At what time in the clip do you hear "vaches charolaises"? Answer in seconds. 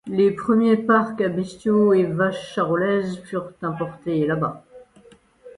2.05-3.19